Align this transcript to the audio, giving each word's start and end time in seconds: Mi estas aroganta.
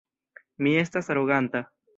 Mi 0.67 0.73
estas 0.85 1.13
aroganta. 1.17 1.67